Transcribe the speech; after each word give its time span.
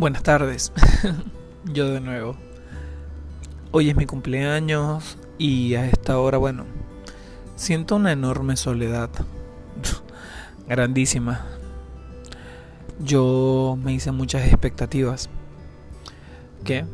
Buenas 0.00 0.22
tardes, 0.22 0.72
yo 1.74 1.90
de 1.90 2.00
nuevo. 2.00 2.34
Hoy 3.70 3.90
es 3.90 3.96
mi 3.96 4.06
cumpleaños 4.06 5.18
y 5.36 5.74
a 5.74 5.84
esta 5.84 6.18
hora, 6.18 6.38
bueno, 6.38 6.64
siento 7.54 7.96
una 7.96 8.10
enorme 8.10 8.56
soledad, 8.56 9.10
grandísima. 10.66 11.44
Yo 12.98 13.78
me 13.84 13.92
hice 13.92 14.10
muchas 14.10 14.46
expectativas, 14.46 15.28
que 16.64 16.86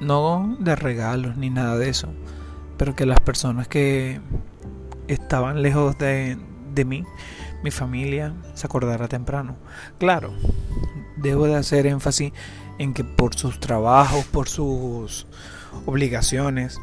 no 0.00 0.56
de 0.58 0.74
regalos 0.74 1.36
ni 1.36 1.50
nada 1.50 1.76
de 1.76 1.90
eso, 1.90 2.08
pero 2.78 2.96
que 2.96 3.04
las 3.04 3.20
personas 3.20 3.68
que 3.68 4.22
estaban 5.06 5.60
lejos 5.60 5.98
de, 5.98 6.38
de 6.72 6.84
mí, 6.86 7.04
mi 7.62 7.70
familia, 7.70 8.32
se 8.54 8.66
acordara 8.66 9.06
temprano. 9.06 9.54
Claro, 9.98 10.32
debo 11.20 11.46
de 11.46 11.56
hacer 11.56 11.86
énfasis 11.86 12.32
en 12.78 12.94
que 12.94 13.04
por 13.04 13.34
sus 13.34 13.60
trabajos, 13.60 14.24
por 14.26 14.48
sus 14.48 15.26
obligaciones, 15.86 16.78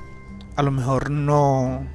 a 0.55 0.63
lo 0.63 0.71
mejor 0.71 1.09
no 1.09 1.85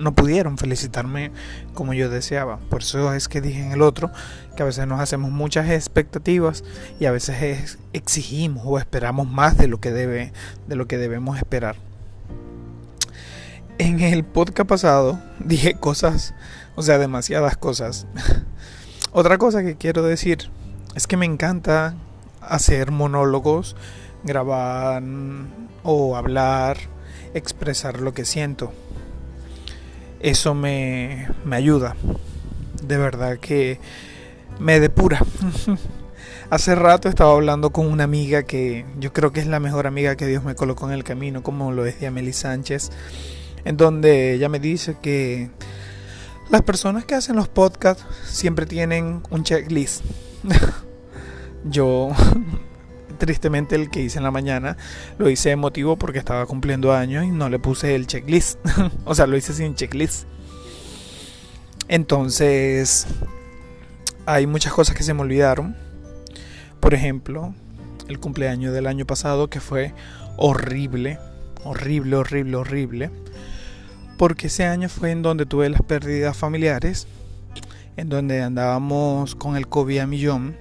no 0.00 0.14
pudieron 0.14 0.58
felicitarme 0.58 1.30
como 1.74 1.92
yo 1.92 2.08
deseaba. 2.08 2.58
Por 2.70 2.82
eso 2.82 3.12
es 3.12 3.28
que 3.28 3.40
dije 3.40 3.60
en 3.60 3.72
el 3.72 3.82
otro 3.82 4.10
que 4.56 4.62
a 4.62 4.66
veces 4.66 4.86
nos 4.86 5.00
hacemos 5.00 5.30
muchas 5.30 5.68
expectativas 5.70 6.64
y 6.98 7.04
a 7.04 7.12
veces 7.12 7.78
exigimos 7.92 8.62
o 8.66 8.78
esperamos 8.78 9.28
más 9.28 9.56
de 9.56 9.68
lo 9.68 9.78
que 9.78 9.92
debe 9.92 10.32
de 10.66 10.76
lo 10.76 10.86
que 10.86 10.98
debemos 10.98 11.36
esperar. 11.36 11.76
En 13.78 14.00
el 14.00 14.24
podcast 14.24 14.68
pasado 14.68 15.20
dije 15.38 15.74
cosas, 15.74 16.34
o 16.76 16.82
sea, 16.82 16.98
demasiadas 16.98 17.56
cosas. 17.56 18.06
Otra 19.12 19.38
cosa 19.38 19.62
que 19.62 19.76
quiero 19.76 20.02
decir 20.02 20.50
es 20.94 21.06
que 21.06 21.16
me 21.16 21.26
encanta 21.26 21.94
hacer 22.40 22.90
monólogos, 22.90 23.76
grabar 24.24 25.02
o 25.82 26.16
hablar, 26.16 26.78
expresar 27.34 28.00
lo 28.00 28.12
que 28.12 28.24
siento. 28.24 28.72
Eso 30.20 30.54
me, 30.54 31.28
me 31.44 31.56
ayuda. 31.56 31.96
De 32.82 32.96
verdad 32.96 33.38
que 33.38 33.78
me 34.58 34.80
depura. 34.80 35.24
Hace 36.50 36.74
rato 36.74 37.08
estaba 37.08 37.32
hablando 37.32 37.70
con 37.70 37.86
una 37.86 38.04
amiga 38.04 38.42
que 38.42 38.84
yo 38.98 39.12
creo 39.12 39.32
que 39.32 39.38
es 39.38 39.46
la 39.46 39.60
mejor 39.60 39.86
amiga 39.86 40.16
que 40.16 40.26
Dios 40.26 40.42
me 40.42 40.56
colocó 40.56 40.88
en 40.88 40.94
el 40.94 41.04
camino, 41.04 41.44
como 41.44 41.70
lo 41.70 41.86
es 41.86 42.00
Yameli 42.00 42.32
Sánchez, 42.32 42.90
en 43.64 43.76
donde 43.76 44.34
ella 44.34 44.48
me 44.48 44.58
dice 44.58 44.96
que 45.00 45.50
las 46.50 46.62
personas 46.62 47.04
que 47.04 47.14
hacen 47.14 47.36
los 47.36 47.48
podcasts 47.48 48.04
siempre 48.24 48.66
tienen 48.66 49.22
un 49.30 49.44
checklist. 49.44 50.04
Yo, 51.64 52.10
tristemente, 53.18 53.76
el 53.76 53.90
que 53.90 54.00
hice 54.00 54.18
en 54.18 54.24
la 54.24 54.30
mañana 54.30 54.76
lo 55.18 55.28
hice 55.28 55.50
emotivo 55.50 55.96
porque 55.96 56.18
estaba 56.18 56.46
cumpliendo 56.46 56.92
años 56.92 57.24
y 57.24 57.30
no 57.30 57.48
le 57.48 57.58
puse 57.58 57.94
el 57.94 58.06
checklist. 58.06 58.58
o 59.04 59.14
sea, 59.14 59.26
lo 59.26 59.36
hice 59.36 59.52
sin 59.52 59.74
checklist. 59.74 60.26
Entonces, 61.88 63.06
hay 64.26 64.46
muchas 64.46 64.72
cosas 64.72 64.94
que 64.94 65.02
se 65.02 65.12
me 65.12 65.22
olvidaron. 65.22 65.76
Por 66.78 66.94
ejemplo, 66.94 67.54
el 68.08 68.18
cumpleaños 68.20 68.72
del 68.72 68.86
año 68.86 69.06
pasado 69.06 69.50
que 69.50 69.60
fue 69.60 69.92
horrible, 70.36 71.18
horrible, 71.64 72.16
horrible, 72.16 72.56
horrible. 72.56 73.10
Porque 74.16 74.48
ese 74.48 74.64
año 74.66 74.88
fue 74.88 75.10
en 75.10 75.22
donde 75.22 75.46
tuve 75.46 75.68
las 75.68 75.82
pérdidas 75.82 76.36
familiares 76.36 77.06
en 78.00 78.08
donde 78.08 78.42
andábamos 78.42 79.34
con 79.34 79.56
el 79.56 79.68
COVID 79.68 79.98
a 79.98 80.06
millón. 80.06 80.56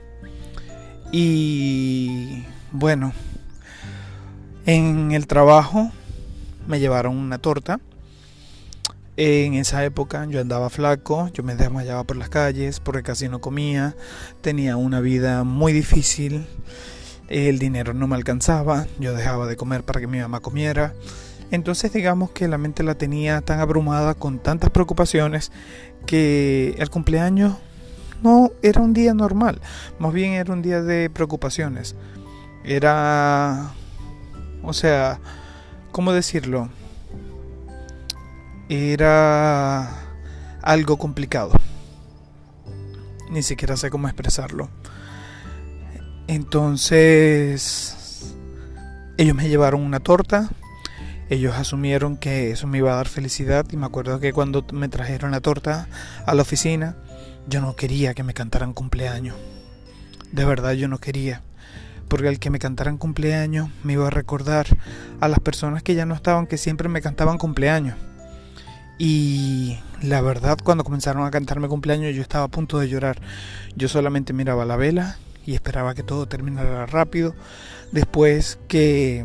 Y 1.09 2.43
bueno, 2.73 3.13
en 4.65 5.13
el 5.13 5.25
trabajo 5.25 5.89
me 6.67 6.81
llevaron 6.81 7.15
una 7.15 7.37
torta. 7.37 7.79
En 9.15 9.53
esa 9.53 9.85
época 9.85 10.25
yo 10.29 10.41
andaba 10.41 10.69
flaco, 10.69 11.29
yo 11.33 11.43
me 11.43 11.55
desmayaba 11.55 12.03
por 12.03 12.17
las 12.17 12.29
calles 12.29 12.81
porque 12.81 13.03
casi 13.03 13.29
no 13.29 13.39
comía, 13.39 13.95
tenía 14.41 14.75
una 14.75 14.99
vida 14.99 15.43
muy 15.45 15.71
difícil, 15.73 16.45
el 17.29 17.57
dinero 17.57 17.93
no 17.93 18.07
me 18.07 18.15
alcanzaba, 18.15 18.85
yo 18.99 19.13
dejaba 19.13 19.47
de 19.47 19.55
comer 19.55 19.83
para 19.83 20.01
que 20.01 20.07
mi 20.07 20.19
mamá 20.19 20.41
comiera. 20.41 20.93
Entonces 21.51 21.91
digamos 21.91 22.31
que 22.31 22.47
la 22.47 22.57
mente 22.57 22.83
la 22.83 22.95
tenía 22.95 23.41
tan 23.41 23.59
abrumada 23.59 24.13
con 24.13 24.39
tantas 24.39 24.69
preocupaciones 24.69 25.51
que 26.05 26.75
el 26.77 26.89
cumpleaños 26.89 27.55
no 28.21 28.51
era 28.61 28.81
un 28.81 28.93
día 28.93 29.13
normal, 29.13 29.61
más 29.97 30.13
bien 30.13 30.33
era 30.33 30.53
un 30.53 30.61
día 30.61 30.81
de 30.81 31.09
preocupaciones. 31.09 31.95
Era, 32.63 33.71
o 34.63 34.73
sea, 34.73 35.19
¿cómo 35.91 36.11
decirlo? 36.11 36.69
Era 38.67 39.89
algo 40.61 40.97
complicado. 40.97 41.51
Ni 43.31 43.41
siquiera 43.43 43.77
sé 43.77 43.89
cómo 43.89 44.07
expresarlo. 44.07 44.69
Entonces, 46.27 47.95
ellos 49.17 49.35
me 49.35 49.49
llevaron 49.49 49.81
una 49.81 49.99
torta 49.99 50.49
ellos 51.29 51.55
asumieron 51.55 52.17
que 52.17 52.51
eso 52.51 52.65
me 52.65 52.79
iba 52.79 52.91
a 52.91 52.95
dar 52.95 53.07
felicidad 53.07 53.65
y 53.71 53.77
me 53.77 53.85
acuerdo 53.85 54.19
que 54.19 54.33
cuando 54.33 54.65
me 54.73 54.89
trajeron 54.89 55.31
la 55.31 55.41
torta 55.41 55.87
a 56.25 56.33
la 56.33 56.41
oficina, 56.41 56.95
yo 57.47 57.61
no 57.61 57.75
quería 57.75 58.13
que 58.13 58.23
me 58.23 58.33
cantaran 58.33 58.73
cumpleaños. 58.73 59.35
De 60.31 60.45
verdad 60.45 60.73
yo 60.73 60.87
no 60.87 60.97
quería. 60.97 61.41
Porque 62.07 62.27
al 62.27 62.39
que 62.39 62.49
me 62.49 62.57
cantaran 62.57 62.97
cumpleaños 62.97 63.69
me 63.83 63.93
iba 63.93 64.07
a 64.07 64.09
recordar 64.09 64.65
a 65.19 65.27
las 65.27 65.39
personas 65.39 65.83
que 65.83 65.93
ya 65.93 66.07
no 66.07 66.15
estaban, 66.15 66.47
que 66.47 66.57
siempre 66.57 66.89
me 66.89 67.01
cantaban 67.01 67.37
cumpleaños. 67.37 67.95
Y 68.97 69.77
la 70.01 70.21
verdad, 70.21 70.57
cuando 70.63 70.83
comenzaron 70.83 71.25
a 71.25 71.31
cantarme 71.31 71.67
cumpleaños, 71.67 72.15
yo 72.15 72.23
estaba 72.23 72.45
a 72.45 72.49
punto 72.49 72.79
de 72.79 72.89
llorar. 72.89 73.21
Yo 73.75 73.87
solamente 73.87 74.33
miraba 74.33 74.65
la 74.65 74.75
vela 74.75 75.17
y 75.45 75.53
esperaba 75.53 75.93
que 75.93 76.03
todo 76.03 76.27
terminara 76.27 76.87
rápido. 76.87 77.35
Después 77.91 78.59
que 78.67 79.23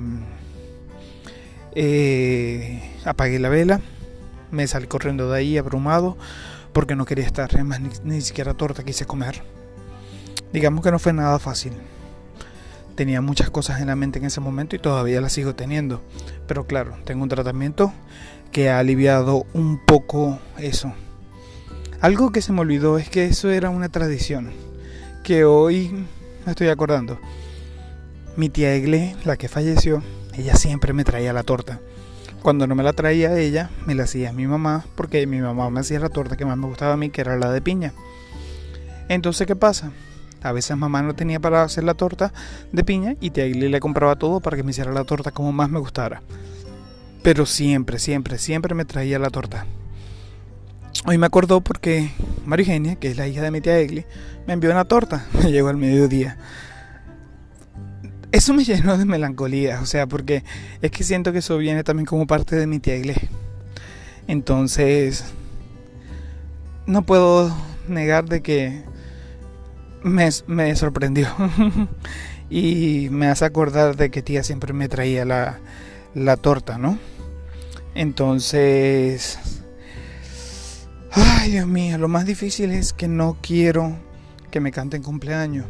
eh, 1.75 2.83
apagué 3.05 3.39
la 3.39 3.49
vela, 3.49 3.81
me 4.51 4.67
salí 4.67 4.87
corriendo 4.87 5.31
de 5.31 5.39
ahí 5.39 5.59
abrumado 5.59 6.17
porque 6.73 6.97
no 6.97 7.07
quería 7.07 7.25
estar, 7.25 7.55
es 7.57 7.65
más, 7.65 7.81
ni, 8.03 8.21
siquiera 8.21 8.55
torta 8.55 8.85
quise 8.85 9.07
comer. 9.07 9.43
Digamos 10.53 10.85
que 10.85 10.91
no 10.91 10.99
fue 10.99 11.13
nada 11.13 11.39
fácil. 11.39 11.73
Tenía 12.97 13.21
muchas 13.21 13.51
cosas 13.51 13.81
en 13.81 13.89
la 13.89 13.97
mente 13.97 14.19
en 14.19 14.25
ese 14.25 14.41
momento 14.41 14.77
y 14.77 14.79
todavía 14.79 15.21
las 15.21 15.33
sigo 15.33 15.55
teniendo. 15.55 16.03
Pero 16.47 16.67
claro, 16.67 16.97
tengo 17.05 17.23
un 17.23 17.29
tratamiento 17.29 17.93
que 18.53 18.71
ha 18.71 18.79
aliviado 18.79 19.47
un 19.53 19.81
poco 19.85 20.39
eso. 20.59 20.93
Algo 22.01 22.31
que 22.31 22.43
se 22.43 22.53
me 22.53 22.61
olvidó 22.61 22.99
es 22.99 23.09
que 23.09 23.25
eso 23.25 23.51
era 23.51 23.71
una 23.71 23.89
tradición. 23.89 24.53
Que 25.25 25.45
hoy 25.45 26.07
me 26.45 26.53
estoy 26.53 26.69
acordando. 26.69 27.19
Mi 28.37 28.49
tía 28.49 28.75
Egle, 28.75 29.17
la 29.25 29.37
que 29.37 29.49
falleció, 29.49 30.03
ella 30.37 30.57
siempre 30.57 30.93
me 30.93 31.05
traía 31.05 31.33
la 31.33 31.43
torta. 31.43 31.81
Cuando 32.43 32.67
no 32.67 32.75
me 32.75 32.83
la 32.83 32.93
traía 32.93 33.39
ella, 33.39 33.71
me 33.87 33.95
la 33.95 34.05
hacía 34.05 34.33
mi 34.33 34.47
mamá, 34.47 34.85
porque 34.97 35.27
mi 35.27 35.41
mamá 35.41 35.71
me 35.71 35.81
hacía 35.81 35.99
la 35.99 36.11
torta 36.11 36.37
que 36.37 36.45
más 36.45 36.59
me 36.59 36.67
gustaba 36.67 36.93
a 36.93 36.97
mí, 36.97 37.11
que 37.11 37.23
era 37.23 37.37
la 37.37 37.51
de 37.51 37.63
piña. 37.63 37.95
Entonces, 39.09 39.47
¿qué 39.47 39.57
pasa? 39.57 39.93
A 40.43 40.53
veces 40.53 40.77
mamá 40.77 41.01
no 41.03 41.15
tenía 41.15 41.41
para 41.41 41.63
hacer 41.63 41.85
la 41.85 41.95
torta 41.95 42.33
de 42.71 42.85
piña 42.85 43.17
y 43.19 43.31
tía 43.31 43.47
le 43.47 43.81
compraba 43.81 44.17
todo 44.17 44.41
para 44.41 44.59
que 44.59 44.63
me 44.63 44.73
hiciera 44.73 44.93
la 44.93 45.05
torta 45.05 45.31
como 45.31 45.53
más 45.53 45.71
me 45.71 45.79
gustara. 45.79 46.21
Pero 47.23 47.47
siempre, 47.47 47.99
siempre, 47.99 48.37
siempre 48.37 48.75
me 48.75 48.85
traía 48.85 49.19
la 49.19 49.31
torta. 49.31 49.65
Hoy 51.07 51.17
me 51.17 51.27
acordó 51.27 51.63
porque 51.63 52.11
María 52.45 52.65
Eugenia, 52.67 52.97
que 52.97 53.09
es 53.11 53.17
la 53.17 53.27
hija 53.27 53.41
de 53.41 53.51
mi 53.51 53.63
tía 53.63 53.79
Egli, 53.79 54.05
me 54.47 54.53
envió 54.53 54.71
una 54.71 54.85
torta. 54.85 55.25
Me 55.43 55.51
llegó 55.51 55.69
al 55.69 55.79
mediodía 55.79 56.37
eso 58.35 58.53
me 58.53 58.65
llenó 58.65 58.99
de 58.99 59.05
melancolía, 59.05 59.81
o 59.81 59.87
sea, 59.87 60.07
porque 60.07 60.43
es 60.83 60.91
que 60.91 61.05
siento 61.05 61.33
que 61.33 61.39
eso 61.39 61.57
viene 61.57 61.85
también 61.85 62.07
como 62.07 62.27
parte 62.27 62.57
de 62.57 62.67
mi 62.67 62.81
tía 62.81 62.97
iglesia. 62.97 63.29
Entonces, 64.27 65.25
no 66.87 67.03
puedo 67.03 67.55
negar 67.89 68.25
de 68.25 68.43
que 68.43 68.83
me, 70.03 70.29
me 70.47 70.75
sorprendió. 70.75 71.29
y 72.51 73.09
me 73.11 73.29
hace 73.29 73.45
acordar 73.45 73.97
de 73.97 74.11
que 74.11 74.23
tía 74.23 74.43
siempre 74.43 74.73
me 74.73 74.89
traía 74.89 75.25
la, 75.25 75.59
la 76.15 76.37
torta, 76.37 76.77
¿no? 76.77 76.99
Entonces, 77.95 79.39
ay 81.13 81.53
Dios 81.53 81.69
mío, 81.69 81.99
lo 81.99 82.09
más 82.09 82.27
difícil 82.27 82.73
es 82.73 82.93
que 82.93 83.07
no 83.07 83.37
quiero 83.41 83.97
que 84.51 84.61
me 84.61 84.73
canten 84.73 85.03
cumpleaños. 85.03 85.67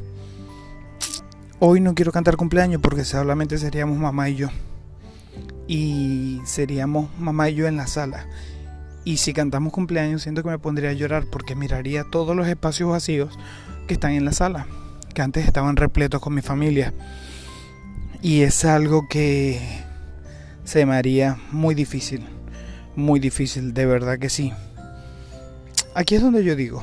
Hoy 1.60 1.80
no 1.80 1.94
quiero 1.94 2.10
cantar 2.10 2.36
cumpleaños 2.36 2.80
porque 2.80 3.04
solamente 3.04 3.58
seríamos 3.58 3.96
mamá 3.96 4.28
y 4.28 4.34
yo. 4.34 4.48
Y 5.68 6.40
seríamos 6.44 7.08
mamá 7.18 7.48
y 7.48 7.54
yo 7.54 7.68
en 7.68 7.76
la 7.76 7.86
sala. 7.86 8.26
Y 9.04 9.18
si 9.18 9.32
cantamos 9.32 9.72
cumpleaños 9.72 10.22
siento 10.22 10.42
que 10.42 10.48
me 10.48 10.58
pondría 10.58 10.90
a 10.90 10.94
llorar 10.94 11.26
porque 11.30 11.54
miraría 11.54 12.04
todos 12.10 12.34
los 12.34 12.48
espacios 12.48 12.90
vacíos 12.90 13.38
que 13.86 13.94
están 13.94 14.12
en 14.12 14.24
la 14.24 14.32
sala. 14.32 14.66
que 15.14 15.22
antes 15.22 15.46
estaban 15.46 15.76
repletos 15.76 16.20
con 16.20 16.34
mi 16.34 16.42
familia. 16.42 16.92
Y 18.20 18.42
es 18.42 18.64
algo 18.64 19.06
que 19.08 19.60
se 20.64 20.84
me 20.86 20.96
haría 20.96 21.38
muy 21.52 21.76
difícil, 21.76 22.24
muy 22.96 23.20
difícil, 23.20 23.74
de 23.74 23.86
verdad 23.86 24.18
que 24.18 24.28
sí. 24.28 24.52
Aquí 25.94 26.16
es 26.16 26.22
donde 26.22 26.42
yo 26.42 26.56
digo, 26.56 26.82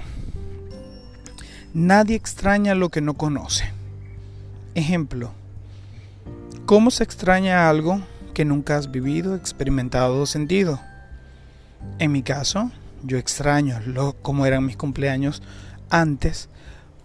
nadie 1.73 2.15
extraña 2.15 2.73
lo 2.73 2.87
que 2.87 3.01
no 3.01 3.15
conoce. 3.15 3.80
Ejemplo, 4.73 5.31
¿cómo 6.65 6.91
se 6.91 7.03
extraña 7.03 7.69
algo 7.69 8.01
que 8.33 8.45
nunca 8.45 8.77
has 8.77 8.89
vivido, 8.89 9.35
experimentado 9.35 10.21
o 10.21 10.25
sentido? 10.25 10.79
En 11.99 12.13
mi 12.13 12.23
caso, 12.23 12.71
yo 13.03 13.17
extraño 13.17 13.79
lo, 13.85 14.13
cómo 14.21 14.45
eran 14.45 14.65
mis 14.65 14.77
cumpleaños 14.77 15.41
antes. 15.89 16.47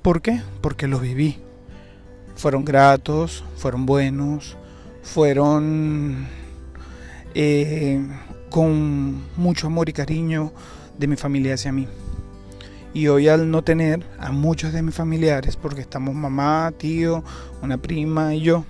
¿Por 0.02 0.22
qué? 0.22 0.42
Porque 0.60 0.86
los 0.86 1.00
viví. 1.00 1.38
Fueron 2.36 2.64
gratos, 2.64 3.42
fueron 3.56 3.84
buenos, 3.84 4.56
fueron 5.02 6.28
eh, 7.34 8.06
con 8.48 9.22
mucho 9.36 9.66
amor 9.66 9.88
y 9.88 9.92
cariño 9.92 10.52
de 10.96 11.08
mi 11.08 11.16
familia 11.16 11.54
hacia 11.54 11.72
mí. 11.72 11.88
Y 12.96 13.08
hoy 13.08 13.28
al 13.28 13.50
no 13.50 13.62
tener 13.62 14.06
a 14.18 14.32
muchos 14.32 14.72
de 14.72 14.80
mis 14.80 14.94
familiares, 14.94 15.58
porque 15.58 15.82
estamos 15.82 16.14
mamá, 16.14 16.72
tío, 16.78 17.22
una 17.60 17.76
prima 17.76 18.34
y 18.34 18.40
yo, 18.40 18.64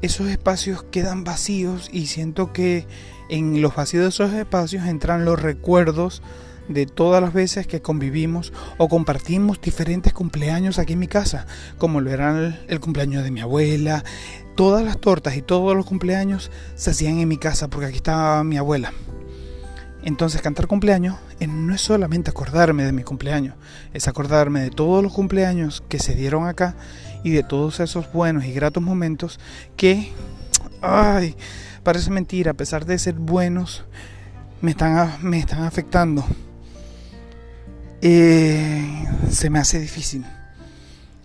esos 0.00 0.28
espacios 0.28 0.84
quedan 0.84 1.22
vacíos 1.22 1.90
y 1.92 2.06
siento 2.06 2.50
que 2.54 2.86
en 3.28 3.60
los 3.60 3.74
vacíos 3.76 4.04
de 4.04 4.08
esos 4.08 4.32
espacios 4.32 4.86
entran 4.86 5.26
los 5.26 5.38
recuerdos 5.38 6.22
de 6.68 6.86
todas 6.86 7.20
las 7.20 7.34
veces 7.34 7.66
que 7.66 7.82
convivimos 7.82 8.54
o 8.78 8.88
compartimos 8.88 9.60
diferentes 9.60 10.14
cumpleaños 10.14 10.78
aquí 10.78 10.94
en 10.94 11.00
mi 11.00 11.08
casa, 11.08 11.46
como 11.76 12.00
lo 12.00 12.10
eran 12.10 12.58
el, 12.68 12.80
cumpleaños 12.80 13.22
de 13.22 13.30
mi 13.30 13.42
abuela. 13.42 14.02
Todas 14.56 14.82
las 14.82 14.98
tortas 14.98 15.36
y 15.36 15.42
todos 15.42 15.76
los 15.76 15.84
cumpleaños 15.84 16.50
se 16.74 16.92
hacían 16.92 17.18
en 17.18 17.28
mi 17.28 17.36
casa 17.36 17.68
porque 17.68 17.88
aquí 17.88 17.96
estaba 17.96 18.42
mi 18.44 18.56
abuela. 18.56 18.94
Entonces 20.02 20.40
cantar 20.40 20.66
cumpleaños 20.66 21.16
no 21.46 21.74
es 21.74 21.80
solamente 21.80 22.30
acordarme 22.30 22.84
de 22.84 22.92
mi 22.92 23.02
cumpleaños, 23.02 23.56
es 23.92 24.08
acordarme 24.08 24.60
de 24.60 24.70
todos 24.70 25.02
los 25.02 25.12
cumpleaños 25.12 25.82
que 25.88 25.98
se 25.98 26.14
dieron 26.14 26.46
acá 26.46 26.76
y 27.24 27.30
de 27.30 27.42
todos 27.42 27.80
esos 27.80 28.10
buenos 28.12 28.44
y 28.44 28.52
gratos 28.52 28.82
momentos 28.82 29.40
que, 29.76 30.12
ay, 30.82 31.34
parece 31.82 32.10
mentira, 32.10 32.52
a 32.52 32.54
pesar 32.54 32.86
de 32.86 32.98
ser 32.98 33.14
buenos, 33.14 33.84
me 34.60 34.70
están, 34.70 35.10
me 35.22 35.38
están 35.38 35.64
afectando. 35.64 36.24
Eh, 38.00 39.06
se 39.30 39.50
me 39.50 39.58
hace 39.58 39.80
difícil. 39.80 40.24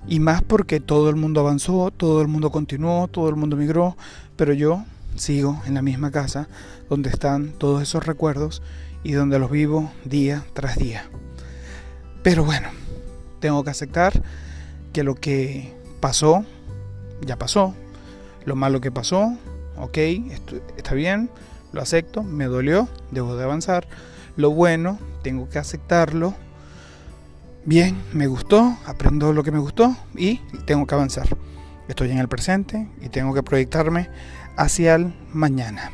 Y 0.07 0.19
más 0.19 0.41
porque 0.41 0.79
todo 0.79 1.09
el 1.09 1.15
mundo 1.15 1.39
avanzó, 1.39 1.91
todo 1.91 2.21
el 2.21 2.27
mundo 2.27 2.51
continuó, 2.51 3.07
todo 3.07 3.29
el 3.29 3.35
mundo 3.35 3.55
migró, 3.55 3.95
pero 4.35 4.53
yo 4.53 4.83
sigo 5.15 5.62
en 5.65 5.74
la 5.74 5.81
misma 5.81 6.12
casa 6.12 6.48
donde 6.89 7.10
están 7.10 7.54
todos 7.57 7.81
esos 7.81 8.06
recuerdos 8.06 8.62
y 9.04 9.13
donde 9.13 9.39
los 9.39 9.51
vivo 9.51 9.92
día 10.06 10.44
tras 10.54 10.77
día. 10.77 11.06
Pero 12.24 12.45
bueno, 12.45 12.69
tengo 13.39 13.63
que 13.63 13.69
aceptar 13.69 14.24
que 14.94 15.04
lo 15.04 15.15
que 15.15 15.74
pasó, 16.00 16.45
ya 17.25 17.38
pasó. 17.38 17.74
Lo 18.45 18.56
malo 18.56 18.81
que 18.81 18.92
pasó, 18.92 19.38
ok, 19.77 19.98
está 20.77 20.94
bien, 20.94 21.30
lo 21.71 21.81
acepto, 21.81 22.24
me 22.24 22.45
dolió, 22.45 22.88
debo 23.12 23.36
de 23.36 23.44
avanzar. 23.44 23.88
Lo 24.36 24.51
bueno, 24.51 25.00
tengo 25.21 25.50
que 25.50 25.60
aceptarlo. 25.60 26.33
Bien, 27.65 27.98
me 28.13 28.27
gustó, 28.27 28.77
aprendo 28.86 29.31
lo 29.33 29.44
que 29.44 29.51
me 29.51 29.60
gustó 29.60 29.95
y 30.15 30.38
tengo 30.65 30.86
que 30.86 30.95
avanzar. 30.95 31.27
Estoy 31.88 32.12
en 32.12 32.19
el 32.19 32.27
presente 32.27 32.89
y 33.01 33.10
tengo 33.10 33.33
que 33.33 33.44
proyectarme 33.44 34.10
hacia 34.57 34.95
el 34.95 35.13
mañana. 35.33 35.91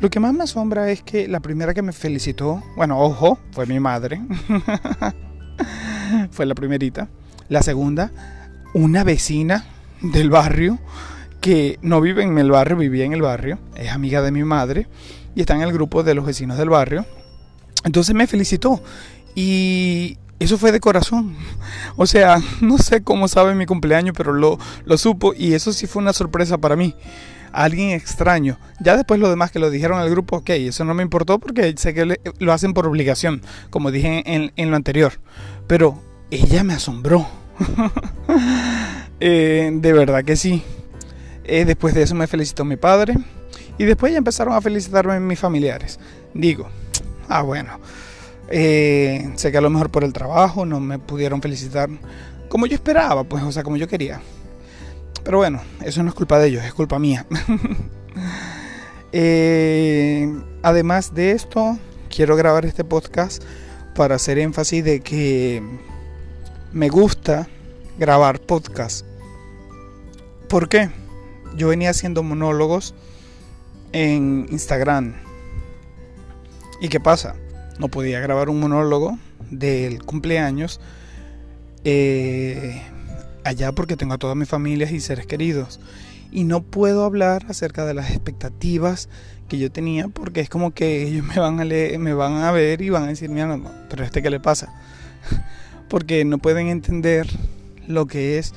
Lo 0.00 0.10
que 0.10 0.20
más 0.20 0.34
me 0.34 0.44
asombra 0.44 0.90
es 0.90 1.02
que 1.02 1.28
la 1.28 1.40
primera 1.40 1.72
que 1.72 1.82
me 1.82 1.92
felicitó, 1.92 2.62
bueno, 2.76 3.00
ojo, 3.00 3.38
fue 3.52 3.66
mi 3.66 3.80
madre. 3.80 4.20
fue 6.30 6.46
la 6.46 6.54
primerita. 6.54 7.08
La 7.48 7.62
segunda, 7.62 8.10
una 8.74 9.04
vecina 9.04 9.64
del 10.02 10.30
barrio 10.30 10.78
que 11.40 11.78
no 11.82 12.00
vive 12.00 12.22
en 12.22 12.38
el 12.38 12.50
barrio, 12.50 12.76
vivía 12.76 13.04
en 13.04 13.12
el 13.12 13.22
barrio, 13.22 13.58
es 13.76 13.92
amiga 13.92 14.22
de 14.22 14.30
mi 14.30 14.44
madre 14.44 14.88
y 15.34 15.40
está 15.40 15.54
en 15.54 15.62
el 15.62 15.72
grupo 15.72 16.02
de 16.02 16.14
los 16.14 16.24
vecinos 16.24 16.58
del 16.58 16.70
barrio. 16.70 17.04
Entonces 17.84 18.14
me 18.14 18.26
felicitó 18.26 18.82
y 19.34 20.18
eso 20.38 20.58
fue 20.58 20.72
de 20.72 20.80
corazón. 20.80 21.36
O 21.96 22.06
sea, 22.06 22.38
no 22.60 22.78
sé 22.78 23.02
cómo 23.02 23.28
sabe 23.28 23.54
mi 23.54 23.66
cumpleaños, 23.66 24.14
pero 24.16 24.32
lo, 24.32 24.58
lo 24.84 24.98
supo 24.98 25.32
y 25.32 25.54
eso 25.54 25.72
sí 25.72 25.86
fue 25.86 26.02
una 26.02 26.12
sorpresa 26.12 26.58
para 26.58 26.76
mí. 26.76 26.94
Alguien 27.54 27.90
extraño. 27.90 28.58
Ya 28.80 28.96
después 28.96 29.20
lo 29.20 29.30
demás 29.30 29.52
que 29.52 29.60
lo 29.60 29.70
dijeron 29.70 30.00
al 30.00 30.10
grupo, 30.10 30.38
ok, 30.38 30.50
eso 30.50 30.84
no 30.84 30.92
me 30.92 31.04
importó 31.04 31.38
porque 31.38 31.72
sé 31.76 31.94
que 31.94 32.18
lo 32.38 32.52
hacen 32.52 32.74
por 32.74 32.86
obligación, 32.86 33.42
como 33.70 33.92
dije 33.92 34.24
en, 34.26 34.52
en 34.56 34.70
lo 34.70 34.76
anterior. 34.76 35.12
Pero 35.68 36.02
ella 36.30 36.64
me 36.64 36.74
asombró. 36.74 37.26
Eh, 39.20 39.70
de 39.72 39.92
verdad 39.92 40.22
que 40.22 40.36
sí. 40.36 40.62
Eh, 41.44 41.64
después 41.64 41.94
de 41.94 42.02
eso 42.02 42.14
me 42.14 42.26
felicitó 42.26 42.64
mi 42.64 42.76
padre. 42.76 43.14
Y 43.78 43.84
después 43.84 44.12
ya 44.12 44.18
empezaron 44.18 44.52
a 44.52 44.60
felicitarme 44.60 45.18
mis 45.20 45.38
familiares. 45.38 45.98
Digo, 46.34 46.68
ah, 47.28 47.40
bueno. 47.40 47.78
Eh, 48.50 49.30
sé 49.36 49.50
que 49.50 49.56
a 49.56 49.60
lo 49.62 49.70
mejor 49.70 49.88
por 49.90 50.04
el 50.04 50.12
trabajo 50.12 50.66
no 50.66 50.78
me 50.80 50.98
pudieron 50.98 51.40
felicitar 51.40 51.88
como 52.54 52.66
yo 52.66 52.74
esperaba, 52.74 53.24
pues, 53.24 53.42
o 53.42 53.50
sea, 53.50 53.62
como 53.62 53.76
yo 53.76 53.88
quería. 53.88 54.20
Pero 55.24 55.38
bueno, 55.38 55.62
eso 55.82 56.02
no 56.02 56.10
es 56.10 56.14
culpa 56.14 56.38
de 56.38 56.48
ellos, 56.48 56.64
es 56.64 56.74
culpa 56.74 56.98
mía. 56.98 57.26
además 60.62 61.14
de 61.14 61.32
esto, 61.32 61.78
quiero 62.14 62.36
grabar 62.36 62.66
este 62.66 62.84
podcast 62.84 63.42
para 63.94 64.16
hacer 64.16 64.38
énfasis 64.38 64.84
de 64.84 65.00
que 65.00 65.62
me 66.72 66.88
gusta 66.88 67.48
grabar 67.98 68.40
podcast. 68.40 69.06
¿Por 70.48 70.68
qué? 70.68 70.90
Yo 71.56 71.68
venía 71.68 71.90
haciendo 71.90 72.22
monólogos 72.22 72.94
en 73.92 74.46
Instagram. 74.50 75.14
¿Y 76.80 76.88
qué 76.88 77.00
pasa? 77.00 77.36
No 77.78 77.88
podía 77.88 78.20
grabar 78.20 78.50
un 78.50 78.60
monólogo 78.60 79.18
del 79.50 80.02
cumpleaños 80.04 80.80
eh, 81.84 82.82
allá 83.44 83.72
porque 83.72 83.96
tengo 83.96 84.14
a 84.14 84.18
toda 84.18 84.34
mi 84.34 84.44
familia 84.44 84.90
y 84.90 85.00
seres 85.00 85.26
queridos. 85.26 85.80
Y 86.32 86.44
no 86.44 86.62
puedo 86.62 87.04
hablar 87.04 87.46
acerca 87.48 87.84
de 87.84 87.94
las 87.94 88.10
expectativas 88.10 89.08
que 89.48 89.58
yo 89.58 89.70
tenía 89.70 90.08
porque 90.08 90.40
es 90.40 90.48
como 90.48 90.72
que 90.72 91.02
ellos 91.02 91.24
me 91.24 91.38
van 91.38 91.60
a, 91.60 91.64
leer, 91.64 91.98
me 91.98 92.14
van 92.14 92.36
a 92.36 92.50
ver 92.50 92.82
y 92.82 92.90
van 92.90 93.04
a 93.04 93.08
decir, 93.08 93.30
mira, 93.30 93.46
no, 93.46 93.70
pero 93.88 94.04
este 94.04 94.22
qué 94.22 94.30
le 94.30 94.40
pasa. 94.40 94.74
porque 95.88 96.24
no 96.24 96.38
pueden 96.38 96.68
entender 96.68 97.28
lo 97.86 98.06
que 98.06 98.38
es 98.38 98.54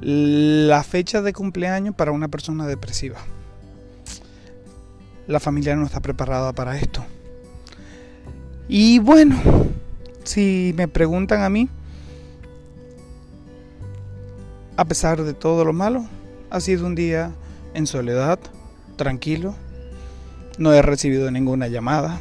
la 0.00 0.82
fecha 0.84 1.22
de 1.22 1.32
cumpleaños 1.32 1.94
para 1.94 2.12
una 2.12 2.28
persona 2.28 2.66
depresiva. 2.66 3.18
La 5.26 5.40
familia 5.40 5.76
no 5.76 5.84
está 5.84 6.00
preparada 6.00 6.52
para 6.52 6.78
esto. 6.78 7.04
Y 8.68 8.98
bueno, 8.98 9.40
si 10.24 10.74
me 10.76 10.88
preguntan 10.88 11.42
a 11.42 11.48
mí, 11.48 11.68
a 14.78 14.84
pesar 14.86 15.22
de 15.22 15.34
todo 15.34 15.66
lo 15.66 15.74
malo, 15.74 16.06
ha 16.48 16.60
sido 16.60 16.86
un 16.86 16.94
día 16.94 17.32
en 17.74 17.86
soledad, 17.86 18.38
tranquilo. 18.96 19.54
No 20.56 20.72
he 20.72 20.80
recibido 20.80 21.30
ninguna 21.30 21.68
llamada. 21.68 22.18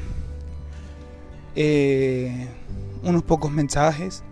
Eh, 1.56 2.50
unos 3.04 3.24
pocos 3.24 3.50
mensajes 3.52 4.24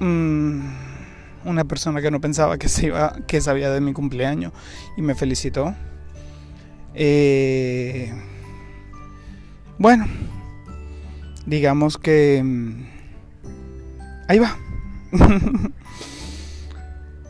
Mm, 0.00 0.60
una 1.44 1.64
persona 1.64 2.00
que 2.00 2.10
no 2.10 2.20
pensaba 2.20 2.56
que 2.58 2.68
se 2.68 2.86
iba, 2.86 3.16
que 3.26 3.40
sabía 3.40 3.70
de 3.70 3.80
mi 3.80 3.92
cumpleaños 3.92 4.52
y 4.96 5.02
me 5.02 5.14
felicitó. 5.14 5.74
Eh, 6.94 8.12
bueno, 9.78 10.06
digamos 11.46 11.98
que 11.98 12.42
mm, 12.44 12.84
ahí 14.28 14.38
va. 14.38 14.56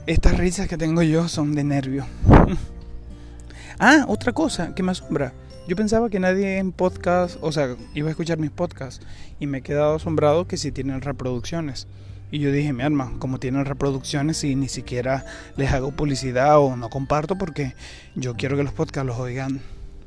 Estas 0.09 0.39
risas 0.39 0.69
que 0.69 0.79
tengo 0.79 1.03
yo 1.03 1.29
son 1.29 1.55
de 1.55 1.65
nervio. 1.65 2.07
ah, 3.79 4.07
otra 4.09 4.33
cosa 4.33 4.75
que 4.75 4.83
me 4.83 4.93
asombra. 4.93 5.35
Yo 5.69 5.77
pensaba 5.77 6.09
que 6.09 6.19
nadie 6.19 6.57
en 6.57 6.73
podcast, 6.73 7.37
o 7.43 7.53
sea, 7.53 7.77
iba 7.93 8.09
a 8.09 8.13
escuchar 8.13 8.39
mis 8.39 8.51
podcasts 8.51 9.05
y 9.39 9.47
me 9.47 9.59
he 9.59 9.61
quedado 9.61 9.97
asombrado 9.97 10.49
que 10.49 10.57
si 10.57 10.73
tienen 10.73 11.03
reproducciones. 11.03 11.89
Y 12.31 12.39
yo 12.39 12.51
dije, 12.51 12.73
mi 12.73 12.85
alma, 12.85 13.13
como 13.19 13.39
tienen 13.39 13.67
reproducciones 13.67 14.43
y 14.45 14.57
ni 14.57 14.69
siquiera 14.69 15.27
les 15.59 15.73
hago 15.73 15.93
publicidad 15.93 16.59
o 16.59 16.75
no 16.75 16.89
comparto 16.89 17.37
porque 17.37 17.75
yo 18.15 18.35
quiero 18.35 18.57
que 18.57 18.65
los 18.65 18.73
podcasts 18.73 19.07
los 19.07 19.19
oigan 19.19 19.61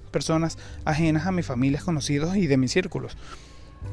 personas 0.09 0.57
ajenas 0.83 1.27
a 1.27 1.31
mis 1.31 1.45
familias, 1.45 1.83
conocidos 1.83 2.35
y 2.37 2.47
de 2.47 2.57
mis 2.57 2.71
círculos. 2.71 3.17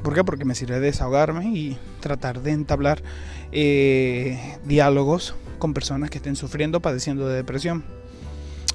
¿Por 0.03 0.13
qué? 0.13 0.23
Porque 0.23 0.45
me 0.45 0.55
sirve 0.55 0.75
de 0.75 0.81
desahogarme 0.81 1.45
y 1.45 1.77
tratar 1.99 2.41
de 2.41 2.51
entablar 2.51 3.01
eh, 3.51 4.57
diálogos 4.65 5.35
con 5.57 5.73
personas 5.73 6.09
que 6.09 6.17
estén 6.17 6.35
sufriendo, 6.35 6.79
padeciendo 6.79 7.27
de 7.27 7.35
depresión. 7.35 7.83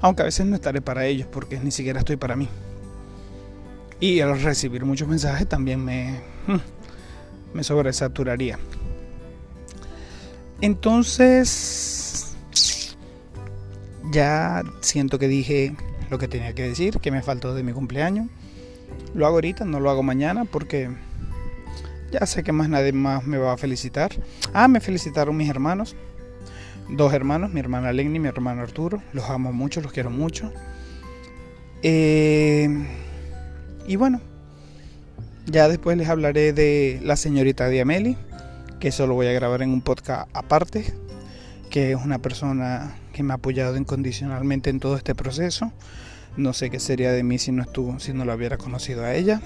Aunque 0.01 0.23
a 0.23 0.27
veces 0.27 0.47
no 0.47 0.55
estaré 0.55 0.83
para 0.83 1.07
ellos 1.07 1.27
porque 1.31 1.59
ni 1.59 1.71
siquiera 1.71 2.01
estoy 2.01 2.17
para 2.17 2.37
mí. 2.37 2.49
Y 4.01 4.21
al 4.21 4.41
recibir 4.41 4.85
muchos 4.85 5.09
mensajes 5.09 5.49
también 5.49 5.83
me, 5.83 6.21
hmm, 6.47 7.55
me 7.55 7.65
sobresaturaría. 7.65 8.59
Entonces, 10.61 12.37
ya 14.13 14.63
siento 14.81 15.19
que 15.19 15.29
dije 15.29 15.75
lo 16.11 16.19
que 16.19 16.29
tenía 16.29 16.55
que 16.55 16.63
decir, 16.63 16.99
que 17.01 17.11
me 17.11 17.23
faltó 17.23 17.55
de 17.55 17.63
mi 17.63 17.73
cumpleaños. 17.73 18.29
Lo 19.15 19.27
hago 19.27 19.37
ahorita, 19.37 19.65
no 19.65 19.81
lo 19.81 19.91
hago 19.91 20.03
mañana 20.03 20.45
porque 20.45 20.91
ya 22.11 22.27
sé 22.27 22.43
que 22.43 22.53
más 22.53 22.69
nadie 22.69 22.93
más 22.93 23.27
me 23.27 23.39
va 23.39 23.53
a 23.53 23.57
felicitar. 23.57 24.13
Ah, 24.53 24.69
me 24.69 24.81
felicitaron 24.81 25.37
mis 25.37 25.49
hermanos. 25.49 25.97
Dos 26.89 27.13
hermanos, 27.13 27.51
mi 27.51 27.61
hermana 27.61 27.93
Lenny 27.93 28.17
y 28.17 28.21
mi 28.21 28.29
hermano 28.29 28.63
Arturo. 28.63 29.03
Los 29.13 29.31
amo 29.31 29.53
mucho, 29.53 29.81
los 29.81 29.93
quiero 29.93 30.11
mucho. 30.11 30.53
Eh, 31.83 32.69
y 33.87 33.97
bueno, 33.97 34.21
ya 35.47 35.69
después 35.69 35.97
les 35.97 36.09
hablaré 36.09 36.53
de 36.53 37.01
la 37.03 37.17
señorita 37.17 37.69
Diameli, 37.69 38.17
que 38.81 38.89
eso 38.89 39.07
lo 39.07 39.15
voy 39.15 39.27
a 39.27 39.33
grabar 39.33 39.63
en 39.63 39.71
un 39.71 39.83
podcast 39.83 40.29
aparte, 40.33 40.95
que 41.69 41.93
es 41.93 41.99
una 42.03 42.19
persona 42.21 42.97
que 43.13 43.23
me 43.23 43.33
ha 43.33 43.37
apoyado 43.37 43.77
incondicionalmente 43.77 44.71
en 44.71 44.81
todo 44.81 44.97
este 44.97 45.15
proceso. 45.15 45.73
No 46.37 46.53
sé 46.53 46.71
qué 46.71 46.81
sería 46.81 47.13
de 47.13 47.23
mí 47.23 47.39
si 47.39 47.53
no 47.53 47.63
estuvo, 47.63 47.99
si 48.01 48.13
no 48.13 48.25
lo 48.25 48.35
hubiera 48.35 48.59
conocido 48.59 49.05
a 49.05 49.15
ella. 49.15 49.41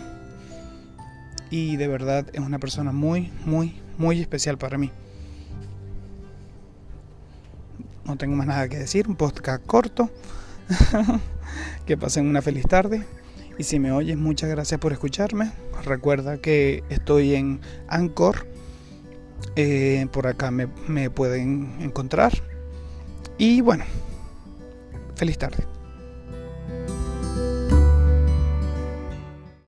Y 1.50 1.76
de 1.76 1.88
verdad 1.88 2.26
es 2.32 2.40
una 2.40 2.58
persona 2.58 2.92
muy, 2.92 3.32
muy, 3.44 3.80
muy 3.98 4.20
especial 4.20 4.58
para 4.58 4.78
mí. 4.78 4.90
No 8.04 8.16
tengo 8.16 8.36
más 8.36 8.46
nada 8.46 8.68
que 8.68 8.78
decir, 8.78 9.06
un 9.06 9.16
podcast 9.16 9.64
corto. 9.66 10.10
que 11.86 11.96
pasen 11.96 12.26
una 12.26 12.42
feliz 12.42 12.64
tarde. 12.66 13.04
Y 13.58 13.64
si 13.64 13.78
me 13.78 13.92
oyes, 13.92 14.16
muchas 14.16 14.48
gracias 14.48 14.80
por 14.80 14.92
escucharme. 14.92 15.52
Recuerda 15.84 16.38
que 16.38 16.84
estoy 16.88 17.34
en 17.34 17.60
Anchor. 17.88 18.46
Eh, 19.56 20.06
por 20.12 20.26
acá 20.26 20.50
me 20.50 21.10
pueden 21.10 21.76
encontrar. 21.80 22.32
Y 23.36 23.60
bueno, 23.60 23.84
feliz 25.16 25.38
tarde. 25.38 25.77